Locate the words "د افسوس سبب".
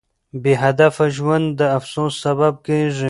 1.59-2.53